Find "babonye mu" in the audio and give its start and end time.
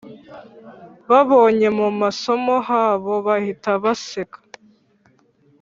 1.09-1.87